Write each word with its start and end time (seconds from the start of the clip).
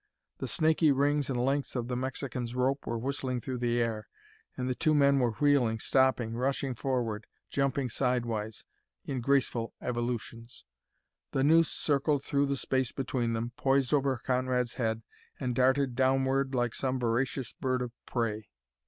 The 0.39 0.47
snakey 0.47 0.91
rings 0.91 1.29
and 1.29 1.39
lengths 1.39 1.75
of 1.75 1.87
the 1.87 1.95
Mexican's 1.95 2.55
rope 2.55 2.87
were 2.87 2.97
whistling 2.97 3.39
through 3.39 3.59
the 3.59 3.79
air, 3.79 4.07
and 4.57 4.67
the 4.67 4.73
two 4.73 4.95
men 4.95 5.19
were 5.19 5.33
wheeling, 5.33 5.77
stopping, 5.77 6.33
rushing 6.33 6.73
forward, 6.73 7.27
jumping 7.51 7.87
sidewise, 7.87 8.65
in 9.05 9.21
graceful 9.21 9.75
evolutions. 9.79 10.65
The 11.33 11.43
noose 11.43 11.69
circled 11.69 12.23
through 12.23 12.47
the 12.47 12.55
space 12.57 12.91
between 12.91 13.33
them, 13.33 13.51
poised 13.57 13.93
over 13.93 14.17
Conrad's 14.17 14.73
head, 14.73 15.03
and 15.39 15.53
darted 15.53 15.93
downward 15.95 16.55
like 16.55 16.73
some 16.73 16.97
voracious 16.97 17.53
bird 17.53 17.83
of 17.83 17.91
prey. 18.07 18.49